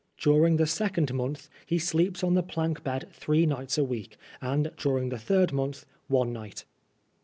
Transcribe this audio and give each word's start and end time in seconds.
During 0.17 0.57
the 0.57 0.65
second 0.65 1.13
month 1.13 1.47
he 1.63 1.77
sleeps 1.77 2.23
on 2.23 2.33
^e 2.33 2.47
plank 2.47 2.83
bed 2.83 3.09
three 3.13 3.45
nights 3.45 3.77
a 3.77 3.83
week, 3.83 4.17
and 4.41 4.71
during 4.75 5.09
the 5.09 5.19
third 5.19 5.53
month 5.53 5.85
one 6.07 6.33
night. 6.33 6.65